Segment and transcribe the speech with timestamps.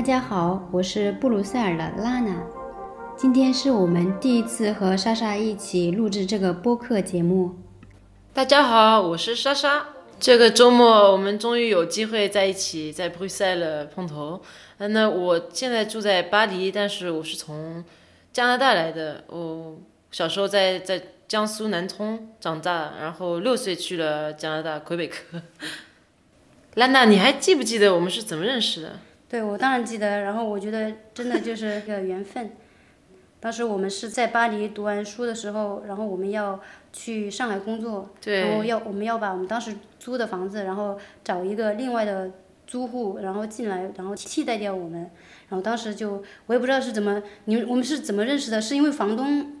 [0.00, 2.34] 大家好，我是布鲁塞尔的拉娜。
[3.18, 7.54] 今天是我们第一次和莎莎一起录制这个播客节目。
[8.32, 9.88] 大家好，我是莎莎。
[10.18, 14.40] 这个周末我们终于有机会在一起，在布鲁塞尔碰头。
[14.78, 17.84] 那我现在住在巴黎，但是我是从
[18.32, 19.24] 加拿大来的。
[19.26, 19.76] 我
[20.10, 25.42] 小时候在在江苏南通长大，然后六岁去了加拿大魁北克。
[26.76, 28.98] 拉娜，你还记不记得我们是怎么认识的？
[29.30, 30.22] 对，我当然记得。
[30.22, 32.50] 然后我觉得真的就是个缘分。
[33.38, 36.60] 当时我们是在巴黎读完书的时候，然后我们要
[36.92, 42.32] 去上海工作，然后要我们要把我们当时租的房子，然后找一个另外的
[42.66, 45.08] 租户，然后进来，然后替代掉我们。
[45.48, 48.60] 然后当时就我也不知道是怎么，你们我们是怎么认识的？
[48.60, 49.56] 是因为房东？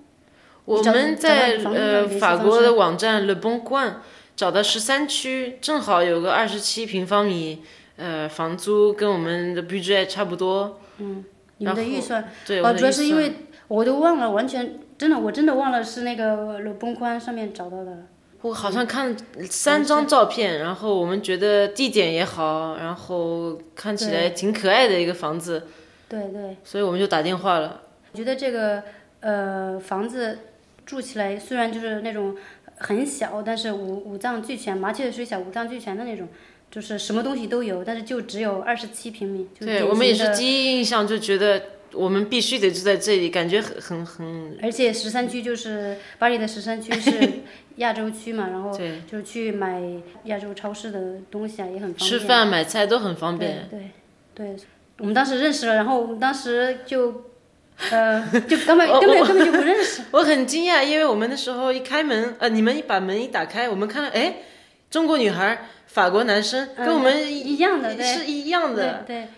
[0.66, 3.94] 我们在呃法国的网站 Le Bon Coin
[4.36, 7.62] 找到十三区，正好有个二十七平方米，
[8.00, 10.80] 呃，房租跟我们的 budget 差不多。
[10.98, 11.24] 嗯，
[11.58, 12.28] 你们的预算？
[12.46, 13.32] 对，哦，主要是因为。
[13.70, 17.98] 我都忘了，完全真的，我真的忘了是那个楼崩宽上面找到的。
[18.42, 19.16] 我好像看
[19.48, 25.68] 三张照片，然后我们觉得地点也好，然后看起来挺可爱的一个房子。
[26.08, 26.56] 对对。
[26.64, 27.82] 所以我们就打电话了。
[28.10, 28.82] 我觉得这个
[29.20, 30.36] 呃房子
[30.84, 32.36] 住起来虽然就是那种
[32.78, 36.26] 很小，但是五五脏俱全，麻雀虽小五脏俱全的那种，
[36.70, 39.48] 就是什么东西都有，但是就只有二十七平米。
[39.58, 41.62] 对，我们也是第一印象就觉得。
[41.92, 44.56] 我们必须得住在这里，感觉很很很。
[44.62, 47.10] 而且十三区就是巴黎的十三区是
[47.82, 48.70] 亚洲区嘛，然后
[49.10, 49.82] 就是去买
[50.26, 52.08] 亚洲超市的东西啊也很方便。
[52.08, 53.68] 吃饭买菜都很方便。
[53.68, 53.90] 对
[54.32, 54.56] 对，
[54.98, 57.24] 我们当时认识了，然后我们当时就，
[57.90, 60.02] 呃，就根本根本根本就不认识。
[60.12, 64.36] 我很惊讶，因为我们那时候一开门，呃，你们一把门一打开，我们看到，哎，
[64.88, 69.04] 中国女孩，法国男生，跟我们一样的，是一样的。
[69.06, 69.28] 对。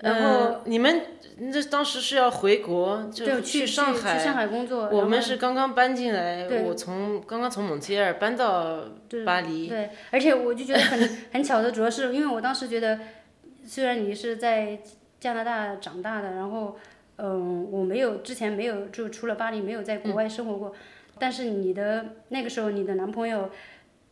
[0.00, 1.02] 然后你们。
[1.38, 4.16] 那当时是要回国，就去上海。
[4.16, 4.88] 去上海工作。
[4.88, 8.84] 我们是刚刚搬进来，我从刚刚从蒙特利尔搬到
[9.26, 9.68] 巴黎。
[9.68, 12.98] 对，而且我就觉得很很巧的，主要是因为我当时觉得，
[13.66, 14.78] 虽然你是在
[15.20, 16.78] 加拿大长大的，然后，
[17.18, 20.74] 嗯，我没有之前没有就除了巴黎没有在国外生活过，
[21.18, 23.50] 但是你的那个时候你的男朋友。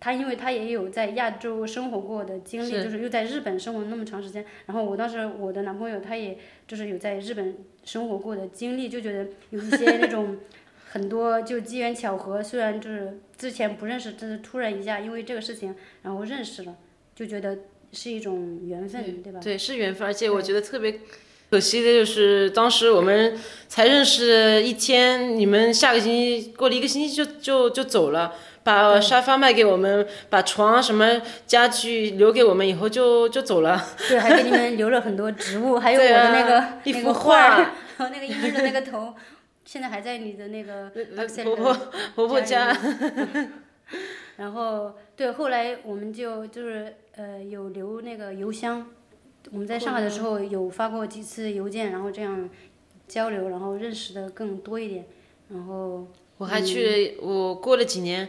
[0.04, 4.44] 他因为他也有在亚洲生活过的经历，就是又在日本生活那么长时间。
[4.66, 6.36] 然后我当时我的男朋友他也
[6.68, 10.36] 就是有在日本生活过的经历，就觉得有一些那种
[10.90, 16.76] 很多就机缘巧合，虽然就是之前不认识，但是突然一下因为这个事情然后认识了，
[17.16, 17.60] 就觉得
[17.90, 19.40] 是一种缘分，对吧？
[19.42, 21.00] 对，是缘分，而且我觉得特别
[21.48, 23.38] 可惜的就是当时我们
[23.68, 28.34] 才认识一天，你们下个星期过了一个星期就就就走了。
[28.64, 33.80] 把沙发卖给我们，把床什么家具留给我们以后就就走了。
[34.08, 39.14] 对，还给你们留了很多植物，还有我的那个一幅画，然后 那个婴儿的那个头，
[39.64, 40.90] 现在还在你的那个
[41.44, 41.76] 婆婆
[42.14, 42.76] 婆婆家。
[44.36, 48.84] 然后对，后来我们就就是呃有留那个邮箱，
[49.52, 52.48] 我们在上海的时候有发过几次邮件，然后这样
[53.06, 55.04] 交流，然后认识的更多一点，
[55.50, 56.08] 然后
[56.44, 58.28] 我还去我过了几年。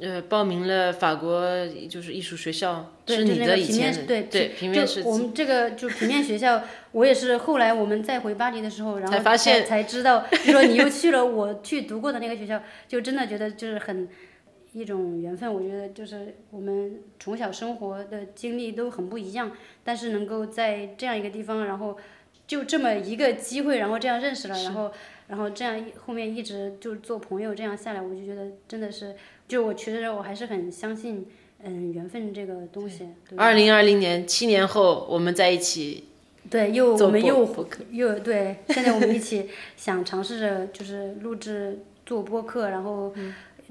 [0.00, 1.44] 呃，报名了法国
[1.90, 5.08] 就是艺术学校，是你的以前对对平面设计。
[5.08, 14.08] 我们这个就平面学校， 我也是后来我们再回巴黎的时候，然后才发现才知道，就说你又去了我去读过的那个学校，就真的觉得就是很
[14.72, 15.52] 一种缘分。
[15.52, 19.50] 我觉得就是我们从小生活的经历都很不一样，
[19.82, 21.98] 但是能够在这样一个地方，然后
[22.46, 24.92] 就这么一个机会，然后这样认识了，然后
[25.32, 29.14] 然后这样后面一直就是做朋友，这样下来，我就觉得真的是。
[29.48, 31.26] 就我其实我还是很相信，
[31.62, 33.08] 嗯，缘分这个东西。
[33.38, 36.04] 二零二零年，七年后我们在一起。
[36.50, 43.14] 对，又我们又又对，现在我们一起想尝试着就是录制做播客，然后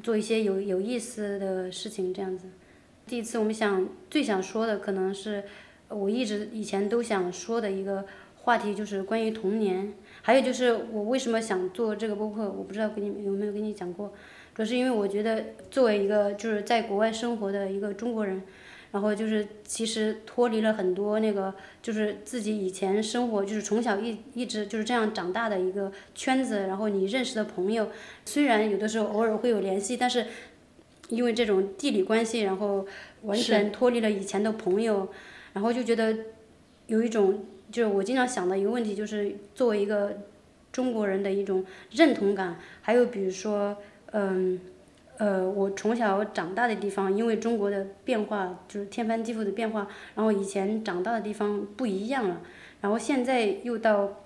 [0.02, 2.48] 做一些有有意思的事情这样子。
[3.06, 5.44] 第一次我们想最想说的可能是
[5.90, 8.04] 我一直以前都想说的一个
[8.38, 9.94] 话题，就是关于童年。
[10.22, 14.14] 还有就是我为什么想做这个播客，我不知道跟你有没有跟你讲过。
[14.54, 18.44] 主要是因为我觉得，作为一个就是在国外生活的一个中国人，
[18.92, 27.90] 然后就是其实脱离了很多那个就是自己以前生活就是从小一一直就是这样长大的一个圈子，然后你认识的朋友，
[28.26, 30.26] 虽然有的时候偶尔会有联系，但是
[31.10, 32.86] 因为这种地理关系，然后
[33.24, 35.08] 完全脱离了以前的朋友，
[35.54, 36.14] 然后就觉得
[36.88, 40.18] 有一种就是我经常想的一个问题，就是作为一个
[40.72, 43.78] 中国人的一种认同感，还有比如说。
[44.14, 44.60] 嗯，
[45.20, 52.42] 呃，我从小长大的地方，因为中国的变化就是天翻地覆的变化，然后以前长大的地方不一样了，
[52.82, 54.20] 然后现在又到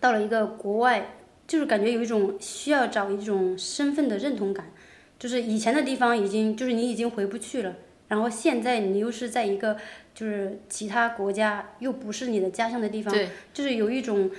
[0.00, 4.72] 到了一个国外，就是感觉有一种需要找一种身份的认同感，
[5.18, 7.74] 就是以前的地方已经就是你已经回不去了，
[8.12, 9.76] 然后现在你又是在一个
[10.14, 13.14] 就是其他国家，又不是你的家乡的地方，
[13.54, 14.30] 就是有一种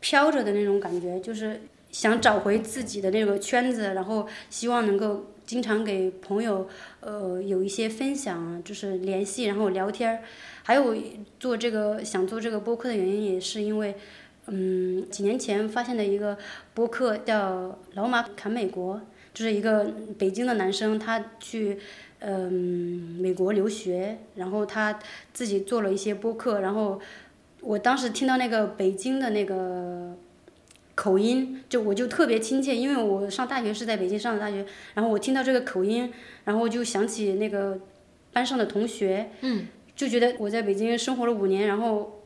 [0.00, 1.60] 飘着的那种感觉，就是。
[1.92, 6.68] 想找回自己的那个圈子，然后希望能够经常给朋友
[7.00, 10.20] 呃有一些分享，就是联系，然后聊天儿。
[10.62, 10.96] 还有
[11.40, 13.96] 做这个想做这个播客的原因，也是因为
[14.46, 16.38] 嗯几年前发现的一个
[16.74, 19.00] 播客叫“老马侃美国”，
[19.34, 21.78] 就是一个北京的男生，他去
[22.18, 22.52] 嗯
[23.20, 24.98] 美国留学，然后他
[25.32, 27.00] 自己做了一些播客，然后
[27.60, 30.16] 我当时听到那个北京的那个。
[30.96, 36.12] 口音就我就特别亲切，因为我上大学是在北京上的大学，然后我听到这个口音，
[36.44, 37.80] 然后就想起那个
[38.34, 39.30] 班上的同学，
[39.96, 42.19] 就觉得我在北京生活了五年，然后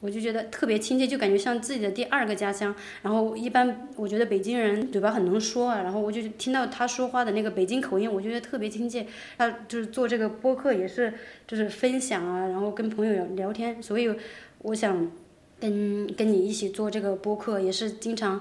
[0.00, 2.74] 我就觉得特别亲切，就感觉像自己的第二个家乡。
[3.02, 9.06] 然后一般我觉得北京人嘴巴很能说啊，然后我就听到他说话的那个北京口音，我觉得特别亲切。
[9.38, 11.14] 他就是做这个播客也是
[11.46, 14.14] 就是分享啊，然后跟朋友聊天，所以
[14.62, 15.10] 我想。
[15.60, 18.40] 跟跟你一起做这个播客，也是经常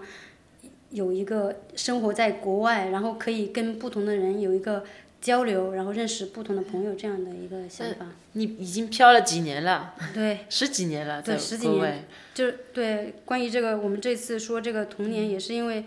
[0.91, 4.85] 有一个生活在国外，然后可以跟不同的人有一个
[5.21, 8.07] 交流，然后认识不同的朋友这样的一个想法。
[8.33, 9.93] 你已经漂了几年了？
[10.13, 12.05] 对，十几年了，对，十几年。
[12.33, 15.83] 就对，关于这个，我们这次说这个童年，也是因为，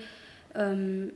[0.55, 1.12] 嗯，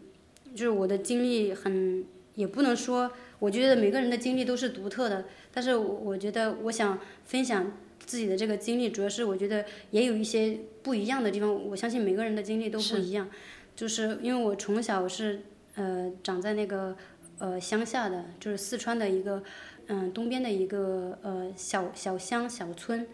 [0.55, 2.05] 就是我的经历很，
[2.35, 7.73] 也不能说，我觉得每个人的经历都是独特的，但是我觉得我想分享。
[8.05, 11.53] 自己的这个经历，主要是我觉得也有一些不一样的地方。
[11.53, 13.29] 我相信每个人的经历都不一样，
[13.75, 15.41] 就是因为我从小是
[15.75, 16.97] 呃长在那个
[17.39, 19.43] 呃乡下的，就是四川的一个
[19.87, 23.07] 嗯东边的一个呃小小乡小村，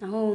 [0.00, 0.34] 然后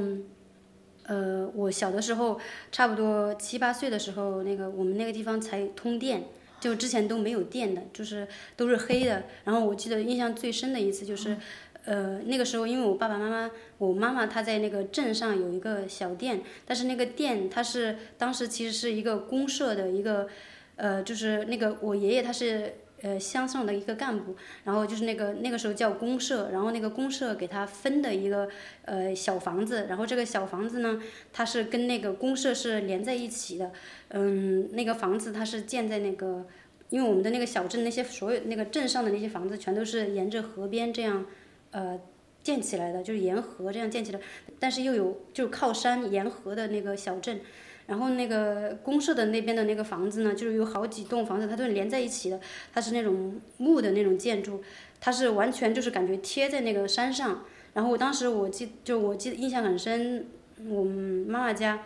[1.07, 2.39] 呃我小的时候
[2.71, 6.23] 差不多七八岁的时候，那个我们那个地方才通电，
[6.59, 9.23] 就之前都没有电的，就是都是黑的。
[9.43, 11.37] 然后我记得印象最深的一次就是。
[11.85, 20.29] 呃，那个时候因为我爸爸妈妈，我妈妈她在那个镇上有一个小店，但是那个店它是当时其实是一个公社的一个，
[20.77, 28.49] 呃，就是那个我爷爷他是呃乡上的一个干部，然后就是那个那个时候叫公社，然后那个公社给他分的一个
[28.85, 30.99] 呃小房子，然后这个小房子呢，
[31.31, 33.71] 它是跟那个公社是连在一起的，
[34.09, 36.47] 嗯，那个房子它是建在那个，
[36.89, 41.25] 因为我们的那个小镇那些所有那个镇上的那些房子全都是沿着河边这样。
[41.71, 41.99] 呃，
[42.43, 44.19] 建起来的就是沿河这样建起来，
[44.59, 47.39] 但是又有就是靠山沿河的那个小镇，
[47.87, 52.39] 然后那个公社的那边的那个房子呢，就是有好几栋房子，它都是连在一起的，
[52.73, 54.61] 它是那种木的那种建筑，
[54.99, 57.43] 它是完全就是感觉贴在那个山上。
[57.73, 60.27] 然后我当时我记就我记得印象很深，
[60.67, 60.93] 我们
[61.27, 61.83] 妈妈家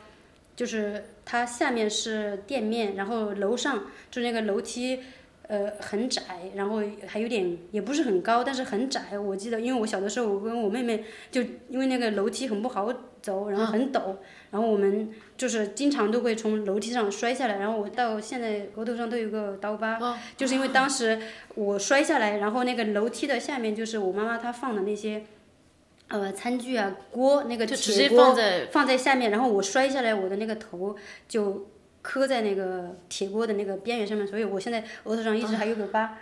[0.56, 5.00] 就是它下面是店面，然后楼上就那个楼梯。
[5.50, 6.22] 呃，很窄，
[6.56, 9.18] 然后还有点也不是很高，但是很窄。
[9.18, 12.94] 我记得，因为我小的时候，我跟我妹妹就因为那个楼梯很不好
[13.28, 14.16] 走，然后很陡，
[14.52, 17.58] 然后我们就是经常都会从楼梯上摔下来。
[17.58, 20.00] 然后我到现在额头上都有个刀疤，
[20.38, 21.20] 就是因为当时
[21.56, 25.24] 我摔下来，然后那个楼梯的下面就是我妈妈她放的那些
[26.08, 28.36] 呃餐具啊锅，那个铁锅
[28.72, 30.96] 放在下面，然后我摔下来，我的那个头
[31.28, 31.68] 就。
[32.00, 36.18] 磕在那个铁锅的那个边缘上面，所以我现在额头上一直还有个疤。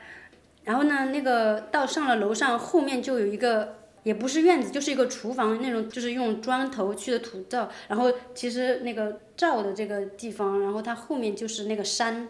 [0.64, 7.70] 然后呢，那个到上了楼上，后面就有一个，也不是院子，就是一个厨房那种，就是用砖头砌的土灶。
[7.90, 12.30] 然后其实那个灶的这个地方，然后它后面就是那个山，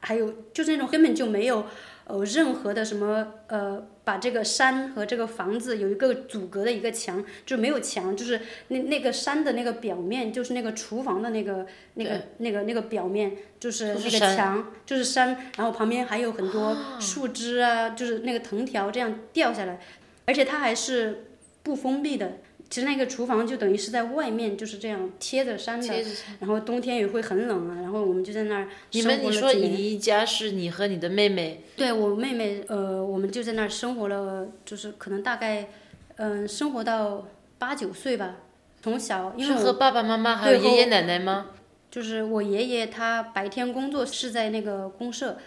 [0.00, 1.66] 还有就是那种根本就没有。
[2.08, 19.80] 呃，任何的什么呃，把这个山和这个房子有一个阻隔的一个墙，就没有墙，就是那那个山的那个表面，就是那个厨房的那个那个那个那个表面，就是那个墙，就是山，然后旁边还有很多树枝啊，就是那个藤条这样掉下来，
[20.26, 21.28] 而且它还是
[21.62, 22.38] 不封闭的。
[22.68, 26.04] 其实那个厨房就等于是在外面，就是这样贴着山的，
[26.40, 27.80] 然后冬天也会很冷啊。
[27.80, 31.62] 然后我们就在那儿你们你说你一家是你和你的妹妹？
[31.76, 35.68] 对我妹妹，呃，我们就在那儿生活了，就是可能大概，
[36.16, 38.38] 嗯，生活到八九岁吧。
[38.82, 41.50] 从小因为是和爸爸妈妈还有爷爷奶奶吗？
[41.88, 45.38] 就是我爷爷他白天工作是在那个公社，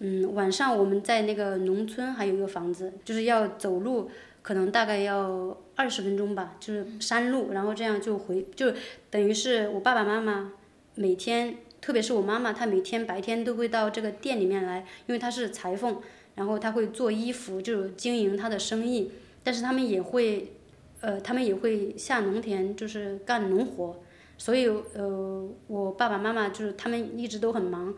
[0.00, 4.10] 嗯，晚上我们在那个农村还有一个房子，就是要走路。
[4.42, 8.72] 可能大概要二十分钟吧，就是山路，然后这样就回，就
[9.10, 10.54] 等于是我爸爸妈妈
[10.94, 15.98] 每天，特别是我妈妈，她每天白天都会到这个店里面来，因为她是裁缝，
[16.36, 19.12] 然后她会做衣服，就是经营她的生意，
[19.44, 20.50] 但是他们也会，
[21.02, 24.00] 呃，他们也会下农田，就是干农活。
[24.38, 27.94] 所以，呃，我爸爸妈妈就是他们一直都很忙，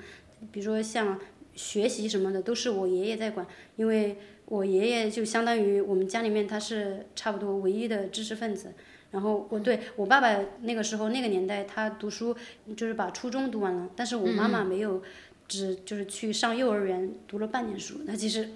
[0.51, 1.21] 比如说像
[1.55, 4.17] 学习什么的，都是我爷爷在管，因为
[4.47, 8.73] 我爷爷就相当于我们家里面他是差不多唯一的知识分子。
[9.11, 12.35] 然后我对我爸爸那个时候那个年代，他读书
[12.77, 15.03] 就是把初中读完了，但是我妈妈没有，
[15.47, 18.49] 只就是去上幼儿园读了半年书，她其实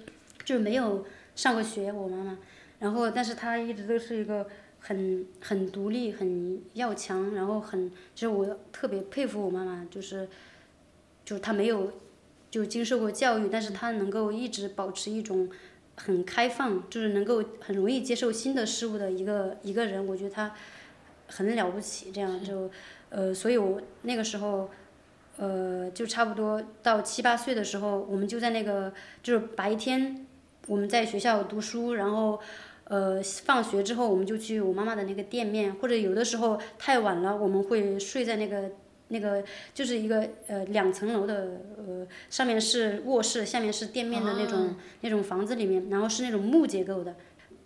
[0.43, 2.37] 就是没有上过学，我妈妈。
[2.79, 4.47] 然后，但是她一直都是一个。
[4.79, 10.29] 很很独立，很要强，然后很，就是我特别佩服我妈妈，就是，
[11.25, 11.91] 就是她没有，
[12.57, 15.47] 就经受过教育，但是他能够一直保持一种
[15.95, 20.51] 很开放，就是能够很容易接受新的事物的一个一个人，我觉得他
[21.27, 22.11] 很了不起。
[22.11, 22.67] 这样就，
[23.09, 24.71] 呃，所以我那个时候，
[25.37, 30.25] 呃，就差不多到七八岁的时候，我们就在那个就是白天
[30.65, 32.39] 我们在学校读书，然后。
[32.89, 38.71] 呃，放学之后我们就去我妈妈的那个店面，或者有的时候太晚了，我们会睡在那个
[39.09, 47.15] 那个就是一个呃两层楼的呃上面是卧室，下面是店面的那种那种房子里面，然后是那种木结构的，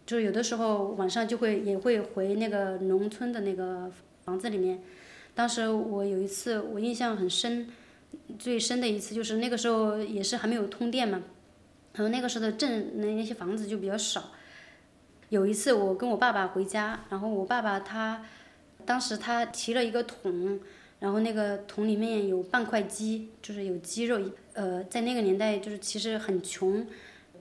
[0.06, 3.92] 就是有的时候晚上就会也会回那个农村的那个
[4.24, 4.82] 房子里面。
[5.34, 7.70] 当时我有一次我印象很深，
[8.38, 11.24] 最深的一次就是那个时候也是还没有通电嘛，
[11.94, 14.32] 然后那个时候的镇那那些房子就比较少。
[15.30, 18.26] 有一次我跟我爸爸回家，然后我爸爸他，
[18.86, 20.60] 当时他提了一个桶，
[21.02, 24.22] 然后那个桶里面有半块鸡，就是有鸡肉。
[24.54, 26.86] 呃，在那个年代就是其实很穷，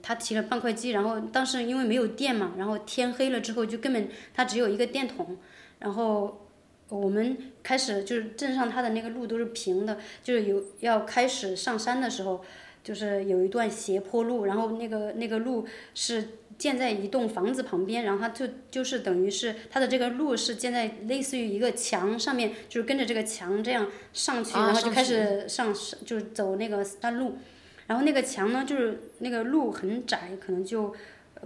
[0.01, 5.37] 他提了半块鸡，然后当时因为没有电嘛，然后天黑了之后就根本他只有一个电筒，
[5.77, 6.47] 然后
[6.89, 12.43] 我们开始就是镇上他的那个路都是平的，就是有要开始上山的时候，
[12.83, 16.29] 就是有一段斜坡路，然后那个那个路是。
[16.61, 25.73] 建在一栋房子旁边，然后它就就是等于是它的这个路是建在类似于一个墙上面，就是跟着这个墙这样上去，然后就开始上
[26.05, 27.39] 就是走那个山路，
[27.87, 30.93] 然后那个墙呢就是那个路很窄，可能就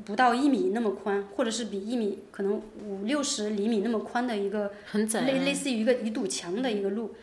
[0.03, 7.15] 不到一米那么宽，或者是比一米可能五六十厘米那么宽的一个很窄类类似于一个一堵墙的一个路。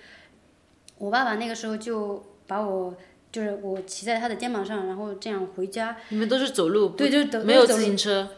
[0.96, 2.96] 我爸爸那个时候就把我。
[3.33, 5.97] 就是我骑在他的肩膀上，然后这样回家。
[6.11, 6.91] 你们都是走路？
[6.91, 8.29] 对，就走没有自行车。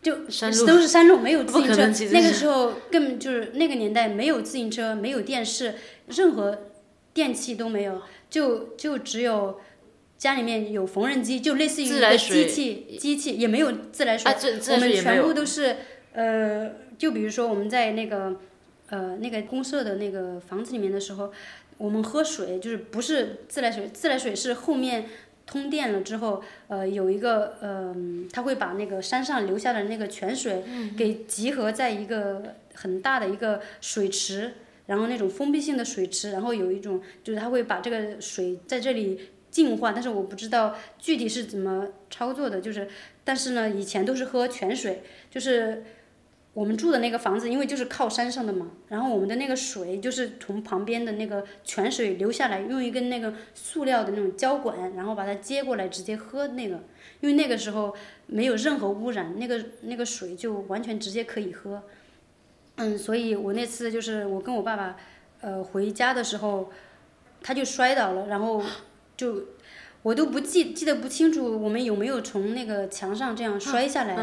[0.00, 0.14] 就
[0.64, 2.08] 都是山路，没有自行车。
[2.12, 5.74] 那个时候更就是那个年代没有自行车，没有电视，
[6.06, 6.56] 任何
[7.12, 8.00] 电器都没有，
[8.30, 9.58] 就就只有
[10.16, 14.32] 家里面有缝纫机，就类似于一个机器，机器也没有自来水。
[14.70, 15.76] 我们全部都是
[16.12, 18.36] 呃，就比如说我们在那个
[18.90, 21.32] 呃那个公社的那个房子里面的时候。
[21.78, 25.06] 我们喝水就是不是自来水，自来水是后面
[25.46, 27.94] 通电了之后，呃，有一个呃，
[28.32, 30.64] 他会把那个山上留下的那个泉水
[30.96, 34.54] 给集合在一个很大的一个水池，
[34.86, 42.88] 然后那种封闭性的水池，然后有一种就是他会把这个水在这里净化，但是我不知道具体是怎么操作的，就是，
[43.24, 45.84] 但是呢，以前都是喝泉水，就是。
[46.58, 56.82] 我们住的那个房子，因为就是靠山上的嘛，然后我们的那个水就是从旁边的那个泉水流下来，用一根那个塑料的那种胶管，然后把它接过来直接喝那个，
[57.20, 57.94] 因为那个时候
[58.26, 61.80] 没有任何污染，那个那个水就完全直接可以喝。
[62.74, 64.96] 嗯，所以我那次就是我跟我爸爸，
[65.40, 66.72] 呃，回家的时候，
[67.40, 68.60] 他就摔倒了，然后
[69.16, 69.44] 就
[70.02, 74.16] 我都不记记得不清楚我们有没有从那个墙上这样摔下来。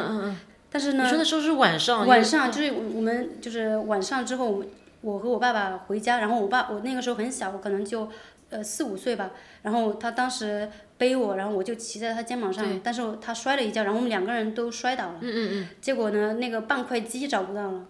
[0.72, 4.62] 但是呢，你说的时候是晚上，晚上就是我们就是晚上之后，
[5.02, 8.10] 我和我爸爸回家，然后我爸我那个时候很小，我可能就
[8.50, 9.32] 呃四五岁吧，
[9.62, 17.86] 然后他当时背我，然后我就骑在他肩膀上，但是他摔了一跤，然后我们两个人都摔倒了，嗯嗯嗯，结果呢，那个半块鸡找不到了，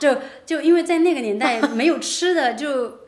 [0.00, 0.16] 就
[0.46, 3.00] 就因为在那个年代 没有吃的，就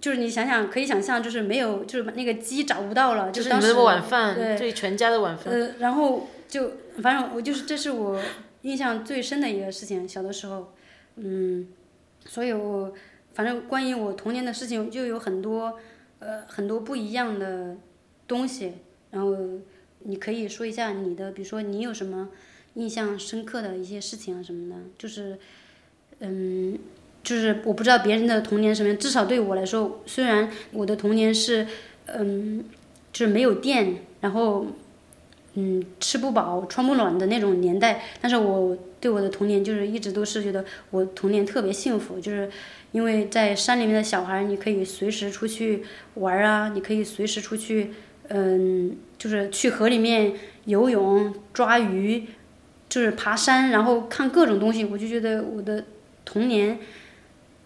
[0.00, 6.26] 就是你想想可以想象，就是没有就是那个鸡找不到了，就是当时晚饭，对全家的晚饭，呃，然后。
[6.50, 6.68] 就
[7.00, 8.20] 反正我就是这是我
[8.62, 10.72] 印象最深的一个事情，小的时候，
[11.16, 11.68] 嗯，
[12.26, 12.92] 所以我
[13.34, 15.78] 反正关于我童年的事情就有很多
[16.18, 17.76] 呃很多不一样的
[18.26, 18.74] 东西，
[19.10, 19.36] 然后
[20.00, 22.28] 你可以说一下你的，比如说你有什么
[22.74, 25.38] 印象深刻的一些事情啊什么的，就是
[26.18, 26.78] 嗯，
[27.22, 31.66] 就是我不知道别人的童年什么样，至少对我来说，虽然我的童年是
[32.06, 32.64] 嗯
[33.12, 34.66] 就是没有电，然后。
[35.54, 42.48] 嗯，吃不饱穿不暖的那种年代，但是我对我的童年就是一直都是觉得我童年特别幸福，就是
[42.92, 45.82] 因为在山里面的小孩，你可以随时出去
[46.14, 47.90] 玩啊，你可以随时出去
[48.28, 50.34] 嗯，就是去河里面
[50.66, 52.26] 游泳、抓鱼，
[52.88, 54.84] 就是爬山，然后看各种东西。
[54.84, 55.84] 我就觉得我的
[56.24, 56.78] 童年，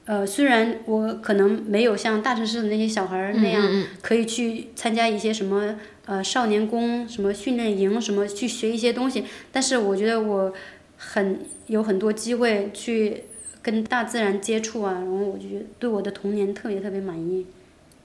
[0.06, 10.52] 呃，虽然我可能没有像大城市的那些小孩儿那样，可以去参加一些什么呃少年宫、什么训练营、什么去学一些东西，但是我觉得我
[10.98, 13.22] 很有很多机会去
[13.62, 17.46] 跟大自然接触啊，然后我就觉得对我的童年特别特别满意。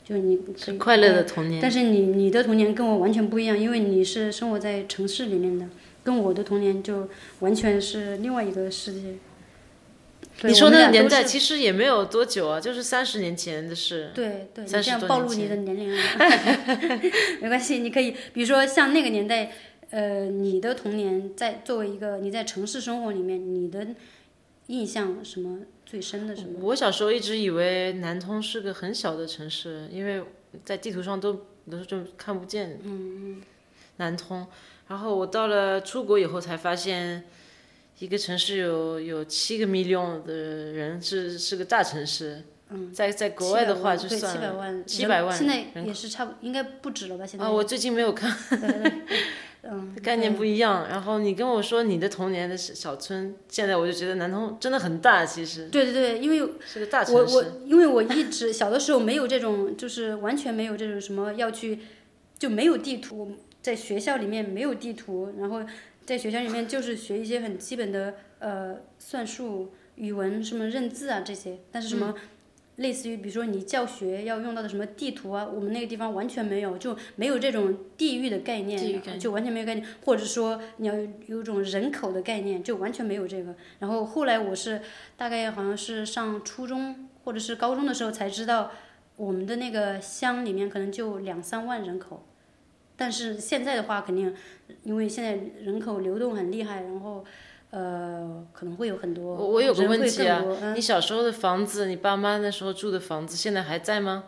[0.03, 0.39] 就你
[0.79, 5.67] 快乐的童年，但是你你的童年跟我完全不一样，因为你是生活在城市里面的，
[6.03, 7.07] 跟我的童年就
[7.41, 8.99] 完全是另外一个世界。
[10.43, 14.11] 你说那个年代其实也没有多久啊，就是三十年前的事。
[14.13, 16.01] 对对，这样暴露你的年龄了，
[17.41, 19.51] 没关系，你可以，比如说像那个年代，
[19.89, 23.87] 呃，你的童年在作为一个你在城市生活里面，你的
[24.67, 25.59] 印象什么？
[25.85, 26.59] 最深的什么？
[26.61, 30.23] 我小时候一直以为南通是个很小的城市，因为
[30.63, 32.79] 在地图上都有时候就看不见。
[32.83, 33.41] 嗯嗯。
[33.97, 34.47] 南通，
[34.87, 37.25] 然后我到了出国以后才发现，
[37.99, 42.43] 一个城市有有七个 million 的人是是个大城市。
[42.69, 42.93] 嗯。
[42.93, 44.85] 在在国外的话就算七百万。
[44.85, 45.37] 七百万。
[45.37, 47.25] 现在也是差不应该不止了吧？
[47.25, 47.45] 现在。
[47.45, 48.35] 啊，我最近没有看。
[49.61, 50.87] 嗯，概念不一样。
[50.87, 55.67] 然后你跟我说你的童年的小村，现在我就觉得南通真的很大，其实。
[55.67, 57.35] 对对对，因为是个大城市。
[57.35, 61.79] 我我因为我一直小的时候没有这种，就是完全没有这种什么要去，
[62.37, 65.61] 就没有地图，在学校里面没有地图，然后
[66.09, 72.15] 在学校里面就是学一些很基本的呃算术、语文什么认字啊这些，但是什么。
[72.77, 80.93] 类似于比如说你教学要用到的什么地图啊，我们那个地方完全没有，就没有这种地域的概念，就完全没有概念，或者说你要
[81.27, 83.53] 有种人口的概念，就完全没有这个。
[83.79, 84.81] 然后后来我是
[85.17, 88.71] 大概好像是上初中或者是高中的时候才知道，
[89.17, 92.28] 我们的那个乡里面可能就两三万人口，
[92.99, 94.35] 但是现在的话肯定，
[94.83, 97.25] 因为现在人口流动很厉害，然后。
[97.71, 99.35] 呃，可能会有很多。
[99.35, 104.23] 我我有个问题啊，你小时候的房子，你爸妈那时候住的房子，现在还在吗？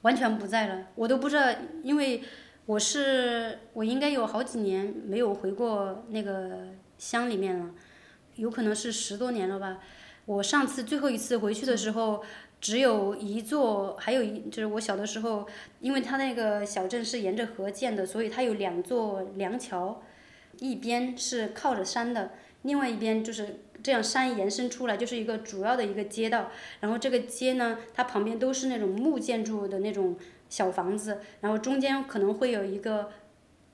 [0.00, 1.44] 完全不在了，我都不知道，
[1.82, 2.22] 因为
[2.64, 7.66] 我是我应该有好几年没有回过那个乡里面了，
[8.36, 9.76] 有可能是十多年了吧。
[10.24, 12.22] 我上次最后一次回去的时候，
[12.60, 15.46] 只有一座，还有一就是我小的时候，
[15.80, 20.02] 因为它那个小镇是沿着河建的，所以它有两座梁桥，
[20.58, 22.32] 一边是靠着山的。
[22.62, 30.14] 另外一边就是这样，山延伸出来就是一个主要的一个街道，然后这个街呢，它旁边都是那种木建筑的那种
[30.50, 33.10] 小房子，然后中间可能会有一个，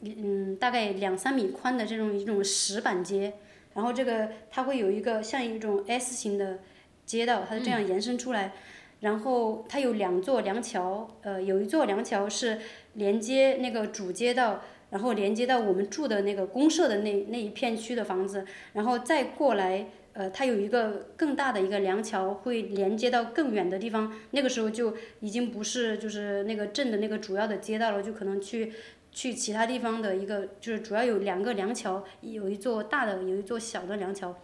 [0.03, 3.33] 嗯，大概两三米宽的这种一种石板街，
[3.75, 6.61] 然后这个它会有一个像一种 S 型的
[7.05, 8.53] 街道，它是这样延伸出来，
[9.01, 12.59] 然后它有两座梁桥，呃，有一座梁桥是
[12.95, 14.63] 连接那个主街道。
[14.89, 24.15] 然后连接到我们住的那个公社的那那一片区的房子，然后再过来，呃，它有一个更大的一个梁桥，会连接到更远的地方。
[24.31, 28.73] 那个时候就已经不是就是那个镇的那个主要的街道了，就可能去
[29.11, 34.37] 去其他地方的一个，就是主要有两个梁桥，有一座大的，有一座小的梁桥。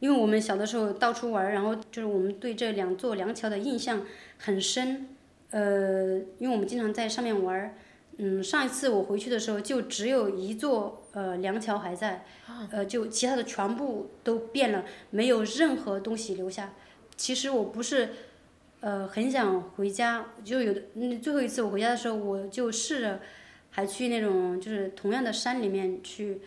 [0.00, 4.04] 因为我们小的时候到处玩，然后就是我们对这两座梁桥的印象
[4.36, 5.08] 很深，
[5.50, 7.74] 呃，因为我们经常在上面玩。
[8.20, 12.24] 嗯，上一次我回去的时候，就只有一座呃梁桥还在，
[12.72, 16.74] 呃，就其他的全部都变了，没有任何东西留下。
[17.16, 18.08] 其实我不是，
[18.80, 23.20] 呃，很想回家，就有的，嗯，最后一次我回家的时候，我就试着
[23.70, 26.40] 还去那种就是同样的山里面去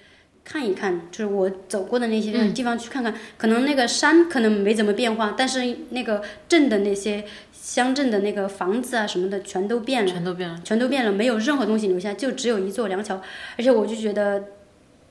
[0.44, 7.24] 看一看，就是我走过的那些地方去看看，可能那个山可能没怎么变化，但是那个镇的那些。
[7.64, 13.22] 乡镇的那个房子啊什么的全都变了，全都变了，全都变了，没有任何东西留下，就只有一座梁桥。
[13.56, 14.44] 而且我就觉得，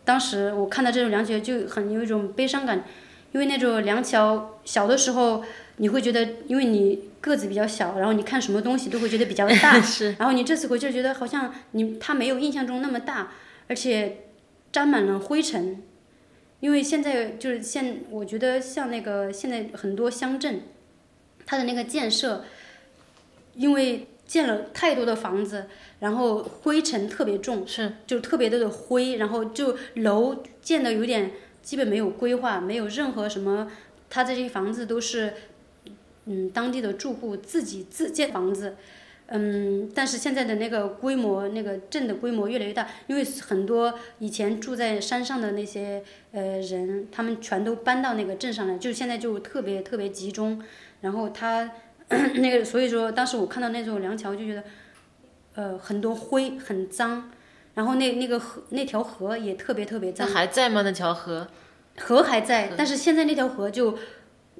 [0.04, 2.84] 当时我看到这种梁桥就很有一种悲伤感，
[3.30, 5.44] 因为那座梁桥小的时候
[5.76, 9.80] 你会觉得，因为你个子比较小，然后你看什么东西都会觉得比较大，
[10.18, 13.30] 然后你这次回去觉得好像你它没有印象中那么大，
[13.68, 14.24] 而且
[14.72, 15.82] 沾满了灰尘。
[16.60, 20.62] 因为现在就是现，我觉得像那个现在很多乡镇。
[21.46, 22.44] 它的那个建设，
[23.54, 25.66] 因为建了太多的房子，
[25.98, 33.68] 然后灰尘特别重，是就特别多的灰，然后就楼建的有点基本没有规划，没有任何什么，
[34.08, 35.32] 它这些房子都是，
[36.26, 38.76] 嗯，当地的住户自己自建房子，
[39.32, 50.60] 嗯，但是现在的那个规模，那个镇的规模越来越大，因为很多以前住在山上的那些呃人，他们全都搬到那个镇上来，就现在就特别特别集中。
[51.00, 51.70] 然后他
[52.08, 54.64] 那个，所以说当时我看到那座梁桥，就觉得
[55.54, 57.30] 呃很多灰，很脏，
[57.74, 60.26] 然后那那个河那条河也特别特别脏。
[60.26, 60.82] 那还在吗？
[60.82, 61.46] 那条河？
[61.98, 63.96] 河还在，但是现在那条河就，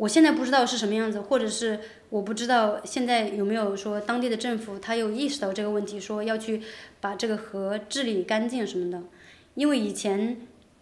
[0.01, 6.63] 我现在不知道是什么样子，或者是我不知道现在有没有说当地的政府他有意识到这个问题，说要去
[7.03, 9.03] 把这个河治理干净什么的，
[9.57, 10.39] 因为以前，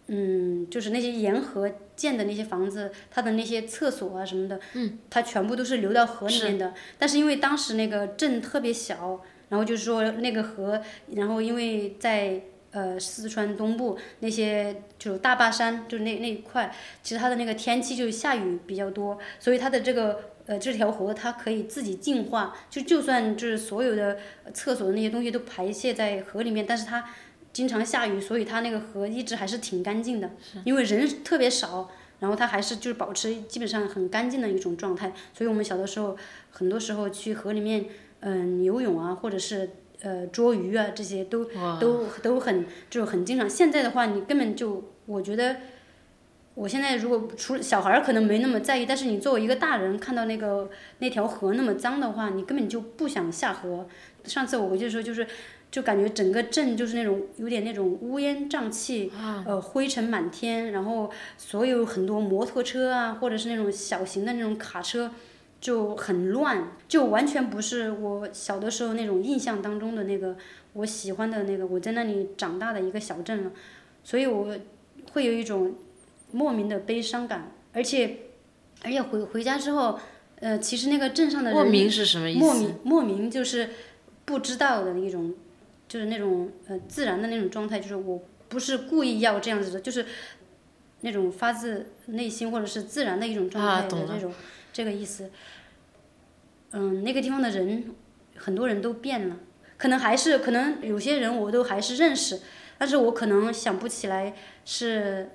[0.07, 10.81] 嗯，就是那些沿河建的那些房子，它的那些厕所啊什么的，嗯，它全部都是流到河里面的，但是因为当时那个镇特别小，然后就是说那个河，
[11.13, 12.41] 然后因为在。
[12.71, 24.19] 呃，四川东部那些就是大巴山，就是那那一块，其实它的那个天气就是下雨比较多，所以它的这个呃这条河它可以自己净化，就就算就是所有的
[24.53, 27.03] 厕所的那些东西都排泄在河里面，但是它
[27.51, 30.29] 经常下雨，所以它那个河一直还是挺干净的，
[30.63, 36.15] 因为人特别少，然后它还是就是保持基本上很干净的一种状态，所以我们小的时候
[36.51, 37.85] 很多时候去河里面
[38.19, 39.71] 嗯游泳啊，或者是。
[40.01, 41.45] 呃，捉鱼啊，这些都
[41.79, 43.49] 都都很就是很经常。
[43.49, 45.57] 现在的话，你根本就我觉得，
[46.55, 53.87] 我现在如果除小孩儿可能没那么在意，但是你作为一个大人，看到那个那条河那么脏的话，你根本就不想下河。
[54.23, 55.27] 上次我回去的时候，就是
[55.69, 59.11] 就感觉整个镇就是那种有点那种乌烟瘴气，
[59.45, 65.11] 呃，灰尘满天，然后所有很多摩托车啊，或者是那种小型的那种卡车。
[65.61, 70.37] 就很乱，就完全不是我小的时候那种印象当中的那个
[70.73, 73.51] 我喜欢的那个我在那里长大的一个小镇了，
[74.03, 74.55] 所以我
[75.11, 75.75] 会有一种
[76.31, 78.19] 莫名的悲伤感，而且
[78.83, 79.99] 而且回回家之后，
[80.39, 82.39] 呃，其实那个镇上的人莫名是什么意思？
[82.39, 83.69] 莫名莫名就是
[84.23, 85.35] 不知道的一种，
[85.89, 90.05] 就是那种呃自然的那种状态，就是我不是故意要这样子的，就是
[91.01, 94.31] 那种发自内心或者是自然的一种状态的这种。
[94.71, 95.31] 这个意思，
[96.71, 97.95] 嗯，那个地方的人，
[98.35, 99.37] 很多人都变了，
[99.77, 102.39] 可能还是可能有些人我都还是认识，
[102.77, 105.31] 但是我可能想不起来是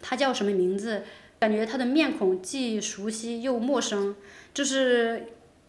[0.00, 1.04] 他叫什么名字，
[1.38, 4.16] 感觉他的面孔既熟悉又陌生，
[4.52, 5.28] 就是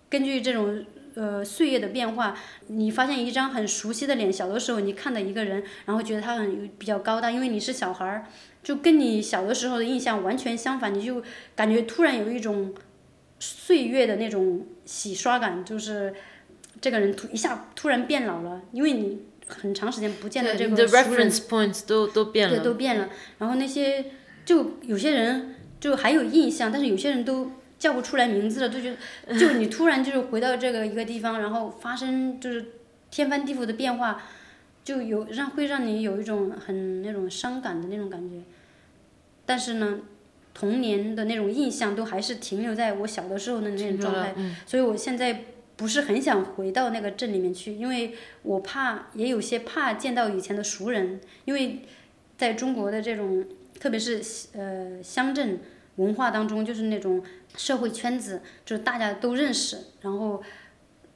[0.09, 2.35] 根据这种呃岁月的变化，
[2.67, 8.25] 你发现一张很熟悉的脸，小的时候你看到一个人，然后觉得他很比较高大，因为你是小孩儿，
[8.63, 11.21] 就跟你小的时候的印象完全相反，你就
[11.55, 12.73] 感觉突然有一种。
[13.43, 16.13] 岁月的那种洗刷感，就是
[16.79, 23.09] 这个人突一下突然变老了，因为你很长时间不见的这个 reference points 都都变了，对，都变了。
[23.39, 24.05] 然后那些
[24.45, 28.95] 就有些人就还有印象，但是有些人都叫不出来名字了，就觉
[29.27, 32.65] 得就你突然就是回到这个一个地方，然后发生就是
[33.11, 34.23] 天翻地覆的变化，
[34.85, 38.41] 就有让会让你有一种很那种伤感的那种感觉。
[39.45, 39.99] 但是呢。
[40.53, 44.35] 童年的那种印象都还是停留在我小的时候的那种状态，
[44.67, 48.13] 所以我现在不是很想回到那个镇里面去，因为
[48.43, 51.81] 我怕也有些怕见到以前的熟人，因为
[52.37, 53.43] 在中国的这种
[53.79, 54.21] 特别是
[54.53, 55.59] 呃乡镇
[55.95, 57.23] 文化当中，就是那种
[57.57, 60.43] 社会圈子，就是大家都认识，然后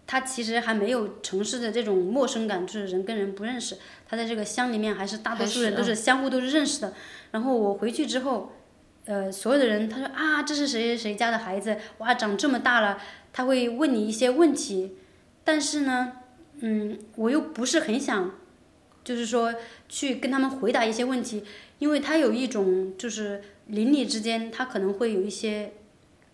[0.08, 6.94] 他其实还没有城市的这种陌生感，就是人跟人不认识，他在这个乡里面还是大多数人都是相互都是认识的，
[7.30, 8.54] 然后我回去之后。
[9.08, 13.00] 呃，所有的人，他说啊，这是谁谁谁家的孩子，哇，长这么大了，
[13.32, 14.98] 他会问你一些问题，
[15.46, 16.12] 但是呢，
[16.60, 18.34] 嗯，我又不是很想，
[19.06, 19.56] 就是说
[19.88, 21.46] 去跟他们回答一些问题，
[21.80, 25.72] 因为他有一种就是邻里之间，他可能会有一些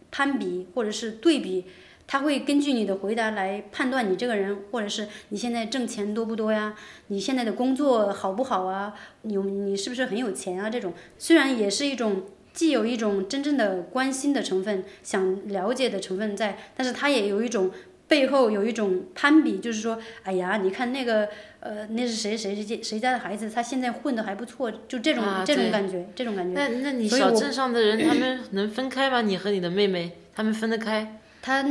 [0.10, 1.66] 攀比或者是对比，
[2.08, 6.76] 他会根据你的回答来判断你这个人，或者是你现在挣钱多不多呀，
[7.10, 10.72] 你现在的工作好不好啊，你你是不是很有钱啊？
[10.72, 12.24] 这种虽然也是一种。
[12.54, 17.72] 既有一种真正的关心的成分，想了解的成分在，但是他也有一种
[18.08, 21.28] 背后有一种攀比，就是说，哎呀，你看那个，
[21.62, 26.54] 呃，那是谁谁谁谁家的孩子，他现在混的还不错，就这种这种感觉，这种感觉。
[26.54, 29.22] 那那你小镇上的人，他们 能分开吗？
[29.22, 31.20] 你和你的妹妹，他们分得开？
[31.42, 31.66] 他，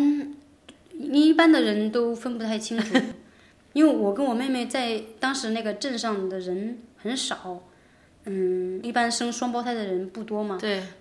[0.99, 2.99] 一般的人都分不太清楚，
[3.73, 7.69] 因为我跟我妹妹在当时那个镇上的人很少。
[8.25, 10.57] 嗯，一般生双胞胎的人不多嘛，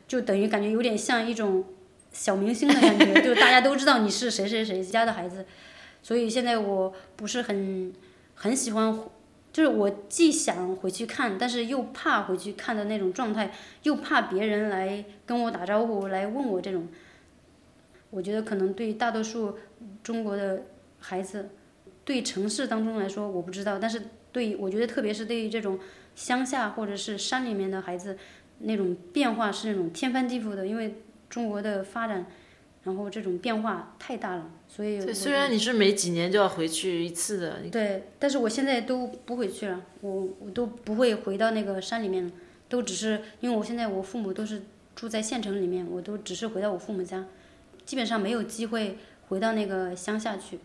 [0.08, 1.64] 就等于感觉有点像一种
[2.12, 5.46] 小明星的感觉，就大家都知道你是谁谁谁家的孩子，
[6.02, 7.94] 所以现在我不是很
[8.34, 9.00] 很喜欢，
[9.54, 13.54] 就是我既想回去看，但是又怕回去看的那种状态，
[13.84, 16.88] 又怕别人来跟我打招呼来问我这种，
[18.10, 19.60] 我觉得可能对大多数
[20.02, 20.64] 中国的
[21.00, 21.50] 孩子，
[22.04, 25.78] 对城市当中来说我不知道，但是对我觉得特别是对于这种。
[26.22, 28.16] 乡下或者是山里面的孩子，
[28.60, 32.28] 那种变化是那种天翻地覆的，因为中国的发展
[32.84, 42.32] 然后这种变化太大了，所以，虽然你是每几年就要回去一次的，对，但是我现在都不回去了，我我都不会回到那个山里面了，
[42.70, 44.62] 都只是因为我现在我父母都是
[44.96, 47.26] 住在县城里面，我都只是回到我父母家，
[47.84, 50.60] 基本上没有机会回到那个乡下去，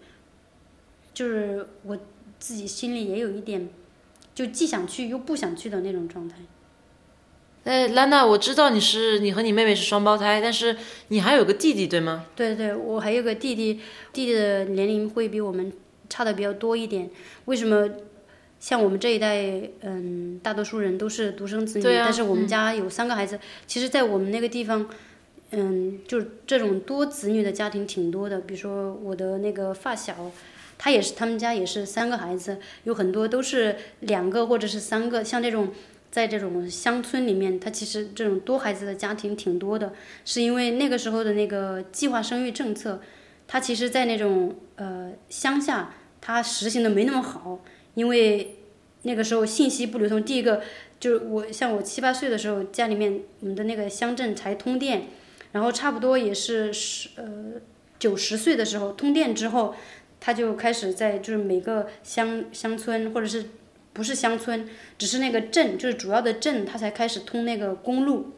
[1.14, 1.96] 就是我
[2.38, 3.70] 自己心里也有一点，
[4.36, 6.36] 就既想去又不想去的那种状态。
[7.64, 10.76] 哎，兰娜，我知道你是你和你妹妹是双胞胎，但是
[11.08, 12.26] 你还有个弟弟，对吗？
[12.36, 13.80] 对对，我还有个弟弟，
[14.12, 15.72] 弟弟的年龄会比我们
[16.08, 17.10] 差的比较多一点。
[17.46, 17.90] 为什么？
[18.58, 23.38] 像我们这一代，嗯，大多数人都是独生子女，但是我们家有三个孩子。
[23.66, 24.88] 其实，在我们那个地方，
[25.50, 28.40] 嗯，就是这种多子女的家庭挺多的。
[28.40, 30.32] 比如说我的那个发小，
[30.78, 35.72] 他也是，他们家也是三个孩子，有很多都是两个或者是三个，像这种。
[36.08, 39.92] 在这种乡村里面，他其实这种多孩子的家庭挺多的，
[40.24, 43.02] 是因为那个时候的那个计划生育政策，
[43.46, 47.60] 他其实，在那种呃乡下，他实行的没那么好，
[47.92, 48.56] 因为
[49.02, 50.22] 那个时候信息不流通。
[50.24, 50.62] 第一个
[50.98, 55.08] 就是我像我七八岁的时候，家里面我们的那个乡镇才通电，
[55.52, 57.60] 然后差不多也是十呃
[57.98, 59.74] 九十岁的时候通电之后，
[60.26, 63.46] 他就开始在就是每个乡乡村或者是。
[63.96, 68.32] 不是乡村，只是那个镇，就是主要的镇，它才开始通那个公路。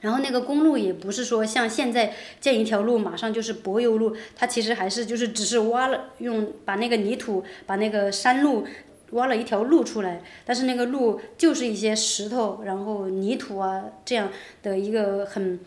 [0.00, 8.66] 然后那个公路也不是说像现在建一条路马上就是柏油路，它其实还是就是只是挖了用把那个泥土把那个山路
[9.10, 14.32] 挖了一条路出来，但是那个路就是一些石头，然后泥土啊这样
[14.64, 15.60] 的一个很。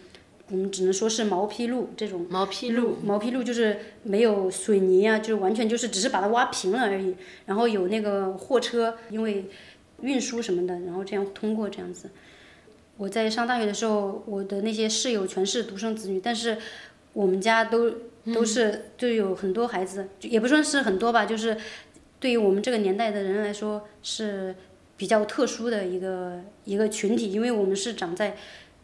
[0.52, 7.16] 我们只能说是毛坯路这种毛坯路，毛坯路就是没有水泥啊，就是完全就是只是把它挖平了而已。
[7.46, 9.46] 然后有那个货车，因为
[10.02, 12.10] 运输什么的，然后这样通过这样子。
[12.98, 16.58] 我在上大学的时候，我的那些室友全是独生子女，但是
[17.14, 17.90] 我们家都
[18.34, 21.56] 都是就有很多孩子，也不算是很多吧，就是
[22.20, 24.54] 对于我们这个年代的人来说是
[24.98, 28.36] 比较特殊的一个一个群体，因为我们是长在。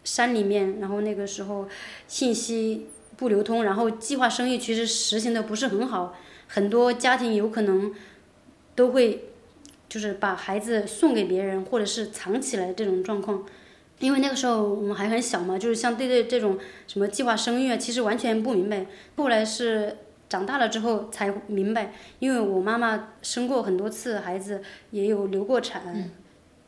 [0.08, 1.68] 山里面，然后那个时候
[2.08, 6.16] 信息不流通，然后计划生育其实实行的不是很好，
[6.48, 7.94] 很多家庭有可能
[8.74, 9.26] 都会
[9.90, 13.44] 就是把孩子送给别人，或者是藏起来这种状况。
[14.00, 18.86] 因为那个时候我们还很小嘛，就是像对待这种什么计划生育啊，其实完全不明白。
[19.18, 19.98] 后来是
[20.30, 26.10] 长大了之后才明白，因为我妈妈生过很多次孩子，也有流过产。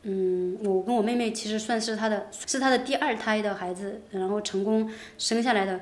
[0.02, 5.80] 我跟我妹妹其实算是她的，是她的第二胎的孩子，然后成功生下来的。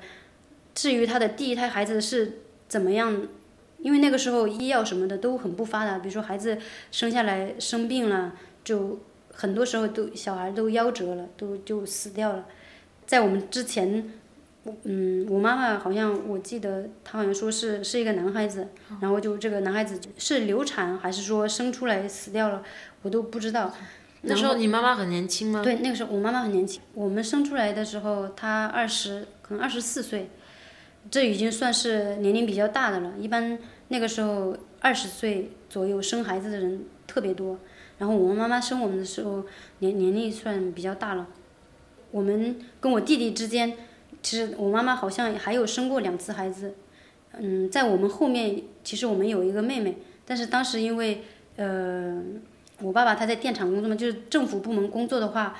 [0.74, 3.28] 至于她的第一胎孩子是怎么样，
[3.78, 6.58] 因为那个时候医药什么的都很不发达，比如说孩子
[6.90, 8.98] 生下来生病了，就
[9.32, 12.44] 很多时候都小孩都夭折了，都就死掉了。
[13.06, 14.12] 在我们之前，
[14.82, 18.68] 嗯，我妈妈好像我记得她好像说是是一个男孩子，
[19.00, 22.62] 然后就这个男孩子是流产还是说生出来死掉了，
[23.02, 23.72] 我都不知道。
[24.22, 25.62] 那时候你妈妈很年轻吗？
[25.62, 26.82] 对，那个时候我妈妈很年轻。
[26.92, 30.28] 我们生出来的时候，她二十，可能二十四岁，
[31.08, 33.12] 这已经算是年龄比较大的了。
[33.20, 33.56] 一般
[33.88, 37.58] 那个时候二十岁左右生孩子的人特别多。
[37.98, 39.44] 然后我们妈妈生我们的时候
[39.78, 41.28] 年年龄算比较大了。
[42.10, 43.76] 我们跟我弟弟之间，
[44.20, 46.74] 其实我妈妈好像还有生过两次孩子。
[47.38, 51.22] 嗯，在我们后面，其实我们有一个妹妹，但是当时因为
[51.54, 52.20] 呃。
[52.80, 55.56] 我爸爸他在电厂工作嘛，就是政府部门工作的话，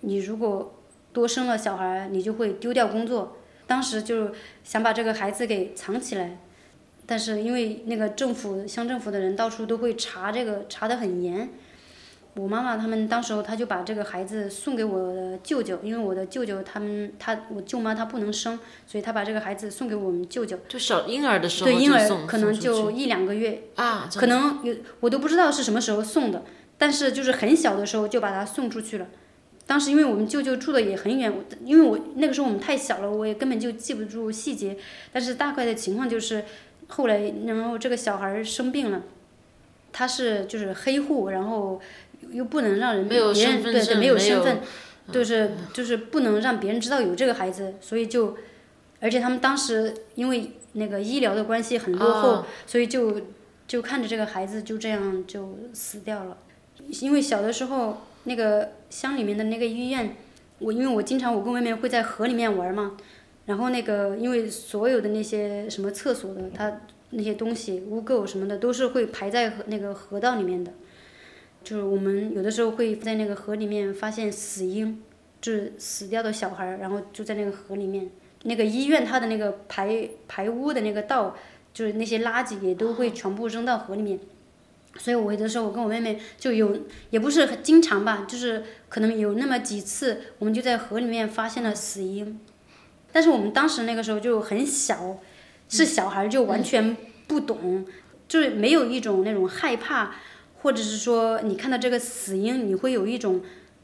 [0.00, 0.74] 你如果
[1.12, 3.36] 多生了小孩，你就会丢掉工作。
[3.66, 4.30] 当时就
[4.64, 6.38] 想把这个孩子给藏起来，
[7.06, 11.48] 但是因为那个政府乡政府的人到处都会查这个，查得很严。
[12.34, 20.56] 我妈妈他们当时候他就把这个孩子送给我的舅舅，因为我的舅舅他们他我舅妈她不能生，所以他把这个孩子送给我们舅舅。
[20.68, 26.44] 就小婴儿的时候对婴儿可能就一两个月啊，可能有我都不知道是什么时候送的。
[26.78, 29.06] 但是就是很小的时候就把他送出去了，
[29.66, 31.30] 当时因为我们舅舅住的也很远，
[31.64, 34.78] 因为我那个时候我们太小了，我也根本就记不住细节。
[35.12, 36.44] 但是大概的情况就是，
[36.86, 39.02] 后来然后这个小孩生病了，
[39.92, 41.80] 他是就是黑户，然后
[42.30, 44.60] 又不能让人别人对对没有身份，
[45.12, 48.36] 就是就是不能让别人知道有这个孩子，所以就，
[49.00, 53.20] 而且他们当时因为那个医疗的关系很落后，所以就
[53.66, 56.38] 就看着这个孩子就这样就死掉了。
[56.88, 60.16] 因为小的时候，那个乡里面的那个医院，
[60.58, 62.96] 我因为我经常我跟妹妹会在河里面玩嘛，
[63.46, 70.72] 然后那个因为所有的那些什么厕所的，它那些东西污垢什么的都是会排在河那个河道里面的，
[71.62, 75.02] 就是我们有的时候会在那个河里面发现死婴，
[75.40, 78.10] 就是死掉的小孩，然后就在那个河里面，
[78.44, 81.36] 那个医院它的那个排排污的那个道，
[81.72, 84.18] 就是那些垃圾也都会全部扔到河里面。
[84.96, 86.76] 所以我有的时候我跟我妹妹就有，
[87.10, 92.40] 也不是很经常吧，就是可能有那么几次，我们就在河里面发现了死婴。
[93.12, 95.18] 但是我们当时那个时候就很小，
[95.68, 96.96] 是小孩就完全
[97.28, 97.86] 不懂，
[98.26, 100.16] 就是没有一种那种害怕，
[100.62, 103.40] 或者是说你看到这个死婴，你会有一种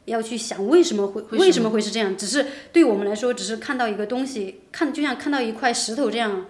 [0.07, 2.17] 要去想为什么会为什么会是这样？
[2.17, 6.47] 只是对我们来说，只是看到一个东西，看就像看到一块石头这样，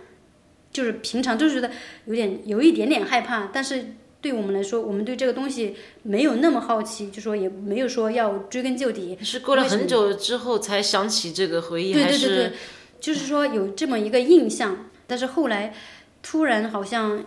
[0.73, 1.71] 就是平常就是觉得
[2.07, 3.97] 有点有一点点害怕，但是。
[4.25, 9.19] 对我们来说，我们对这个东西没有那么好奇，就说也没有说要追根究底。
[9.21, 12.53] 是过了很久之后才想起这个回忆，对对对对，
[12.99, 15.75] 就是说有这么一个印象，但是后来
[16.23, 17.23] 突然好像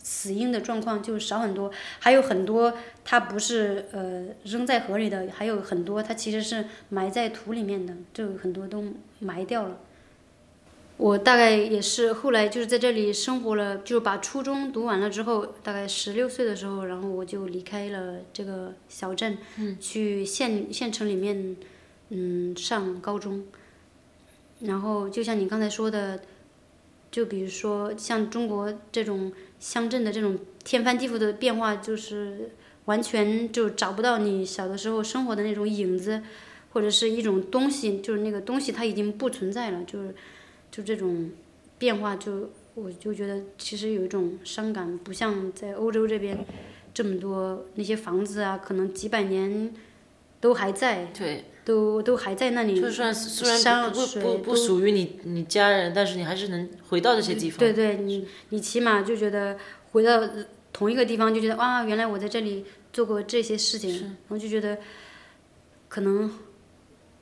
[0.00, 2.72] 死因的状况就少很多，还有很多
[3.04, 8.84] 它不是呃扔在河里的，还有很多它其实是埋在土里面的，就很多都
[9.18, 9.78] 埋掉了。
[10.98, 19.36] 我大概也是后来就是在这里生活了，就把初中读完了之后，大概十六岁的时候，然后我就离开了这个小镇，
[19.78, 21.54] 去县县城里面，
[22.08, 23.44] 嗯，上高中。
[24.60, 26.22] 然后就像你刚才说的，
[27.10, 29.30] 就比如说像中国这种
[29.60, 32.52] 乡镇的这种天翻地覆的变化，就是
[32.86, 36.22] 完全就找不到你小的时候生活的那种影子，
[36.70, 40.14] 或者是一种东西，就是那个东西它已经不存在了，就是。
[40.76, 41.30] 就这种
[41.78, 46.36] 变化，就我就觉得其实有一种伤感，不像在欧洲这边
[46.92, 49.72] 这么多那些房子啊，可能几百年
[50.38, 52.78] 都还在，对，都都还在那里。
[52.78, 57.58] 就算虽然不不不属于你你家人，但是你还是能回到这些地方。
[57.58, 59.56] 对对，你你起码就觉得
[59.92, 60.28] 回到
[60.74, 64.76] 同一个地方，就觉得哇，原来我在这里做过这些事情，然后就觉得
[65.88, 66.30] 可能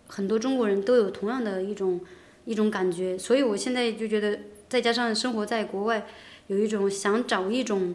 [0.09, 2.01] 很多中国人都有同样的一种。
[2.45, 6.07] 一种感觉，所以我现在就觉得，再加上生活在国外，
[6.49, 7.95] 有一种想找一种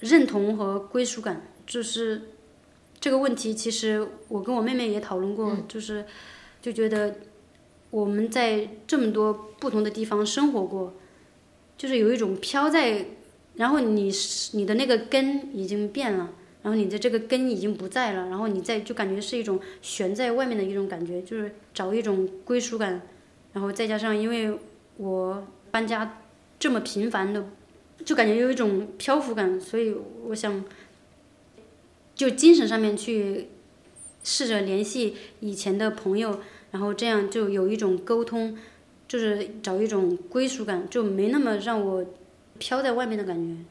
[0.00, 2.22] 认同和归属感，就是
[3.00, 3.54] 这个问题。
[3.54, 6.04] 其实我跟我妹妹也讨论过，就是
[6.60, 7.16] 就觉得
[7.90, 10.94] 我们在这么多不同的地方生活过，
[11.76, 13.06] 就是有一种飘在，
[13.54, 14.12] 然后你
[14.52, 16.30] 你的那个根已经变了，
[16.62, 23.00] 然后你的这个根已经不在了，然后你在就感觉是一种悬在外面的一种感觉，就是找一种归属感。
[23.58, 24.56] 然后再加上，因为
[24.98, 26.20] 我搬家
[26.60, 27.44] 这么频繁的，
[28.04, 29.92] 就感觉有一种漂浮感，所以
[30.26, 30.64] 我想
[32.14, 33.48] 就精神上面去
[34.22, 36.38] 试着联系以前的朋友，
[36.70, 38.56] 然后这样就有一种沟通，
[39.08, 42.06] 就是找一种归属感，就没那么让我
[42.60, 43.64] 飘在外面的感觉。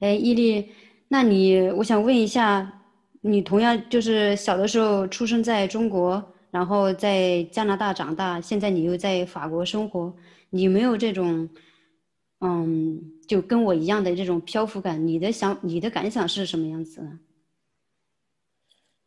[0.00, 0.70] 哎，伊利，
[1.06, 2.82] 那你我想问一下，
[3.20, 6.32] 你同样就是小的时候出生在中国？
[6.54, 10.14] 然后在加拿大长大，现在你又在法国生活，
[10.50, 11.48] 你没有这种，
[12.42, 15.04] 嗯，就跟我一样的这种漂浮感？
[15.04, 17.02] 你的想，你的感想是什么样子？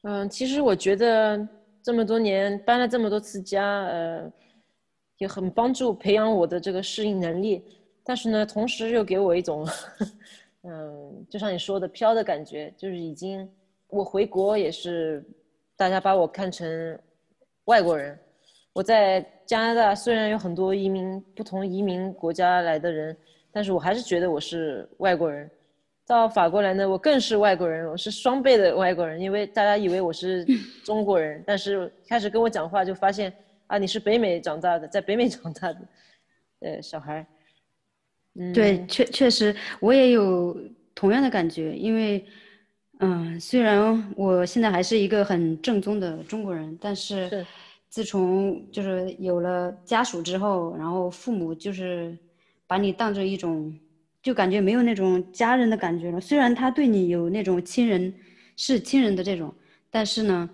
[0.01, 1.47] 嗯，其实我觉得
[1.81, 4.29] 这么多年搬了这么多次家，呃，
[5.17, 7.63] 也很帮助培养我的这个适应能力。
[8.03, 9.65] 但是呢，同时又给我一种，
[10.63, 13.49] 嗯，就像你说的飘的感觉，就是已经
[13.87, 15.25] 我回国也是，
[15.77, 16.99] 大家把我看成。
[17.67, 18.17] 外国人，
[18.71, 23.15] 我在加拿大虽然有很多移民不同移民国家来的人，
[23.51, 25.49] 但是我还是觉得我是外国人。
[26.05, 30.45] 到法国来呢，我更是外国人，我是双倍的外国人，因为大家以为我是
[30.85, 33.33] 中国人， 但是开始跟我讲话就发现
[33.67, 35.79] 啊，你是北美长大的，在北美长大的，
[36.61, 37.25] 呃，小孩。
[38.35, 40.57] 嗯，对，确确实我也有
[40.95, 42.25] 同样的感觉，因为。
[42.99, 47.45] 嗯，虽然我现在还是一个很正宗的中国人，但是
[47.89, 52.17] 自从就是有了家属之后，然后父母就是
[52.65, 53.71] 把你当做一种，
[54.23, 56.19] 就感觉没有那种家人的感觉了。
[56.19, 58.11] 虽然他对你有那种亲人
[58.55, 59.53] 是亲人的这种，
[59.91, 60.49] 但是呢，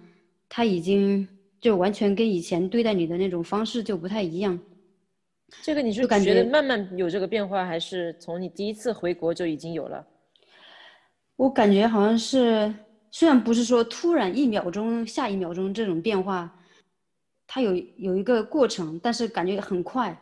[0.50, 1.26] 他已经
[1.62, 4.60] 就完全跟以前对待你的那种方式就不太一样。
[5.62, 10.06] 这个你是觉得慢慢有这个变化，还是从你第一次回国就已经有了？
[11.44, 12.74] 我感觉好像是，
[13.12, 16.58] 虽然不是说突然一秒钟、下一秒钟这种变化，
[17.46, 20.18] 它有有一个过程，但是感觉很快。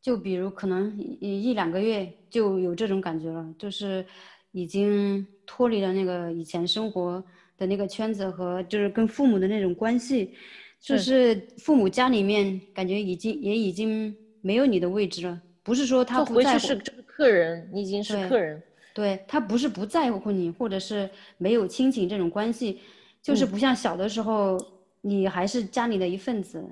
[0.00, 4.06] 就比如可能一一两个月就有这种感觉了，就是
[4.52, 7.22] 已经脱离了那个以前生活
[7.56, 10.32] 的那个圈子和就是跟父母的那种关系，
[10.80, 15.40] 就是父母家里面感觉已经也已经没有你的位置了。
[15.64, 18.62] 不是说他不在乎，是这个客人，你已经是客人。
[18.94, 22.80] 对他不是不在乎你，或者是没有亲情这种关系，
[23.22, 24.58] 就是不像小的时候，
[25.00, 26.64] 你还是家里的一份子，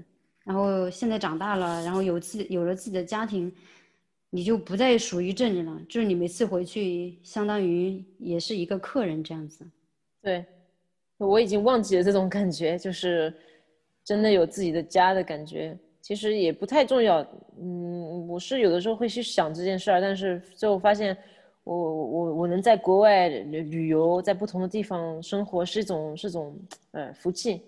[0.44, 3.52] 然后现在长大了，然后有自有了自己的家庭，
[4.30, 5.80] 你就不再属于这里了。
[5.88, 9.66] 就是你每次回去，相当于也是一个客人这样子。
[10.22, 10.44] 对，
[11.18, 13.32] 我已经忘记了这种感觉，就是
[14.04, 15.76] 真的有自己的家的感觉。
[16.02, 17.20] 其实也不太重要。
[17.60, 21.16] 嗯，我是有的时候会去想这件事儿，但是最后发现，
[21.64, 26.58] 我我我能在国外旅游，在不同的地方生活，是一种是种
[26.92, 27.62] 呃福气。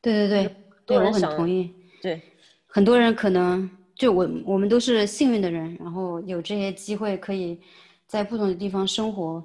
[0.00, 1.72] 对对对，对我很同意。
[2.02, 2.20] 对，
[2.66, 7.58] 很多人可能就我我们都是幸运的人，然后有这些机会可以
[8.06, 9.42] 在不同的地方生活，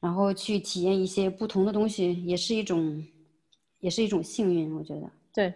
[0.00, 3.04] 然后去体验一些不同的东西，也是一种
[3.80, 5.10] 也是一种幸运，我觉得。
[5.32, 5.52] 对。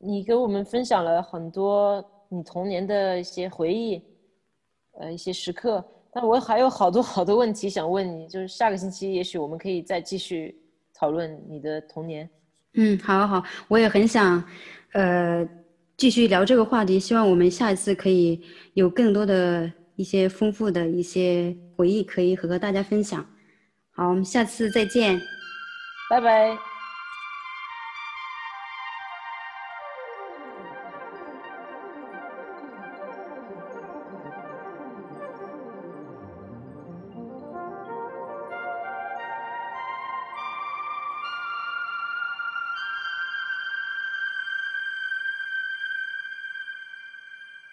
[0.00, 4.02] 你给我们分享了很多你童年的一些回忆，
[4.92, 5.82] 呃，一些时刻。
[6.14, 10.56] 但我还有好多好多问题想问你，就是下个星期也许我们可以再继续
[10.94, 12.28] 讨论你的童年。
[12.74, 14.42] 嗯，好，好，我也很想，
[14.92, 15.46] 呃，
[15.96, 17.00] 继续聊这个话题。
[17.00, 18.40] 希望我们下一次可以
[18.74, 23.24] 有更多的一些丰富的一些回忆可以和大家分享。
[23.90, 25.20] 好，我们下次再见，
[26.10, 26.73] 拜拜。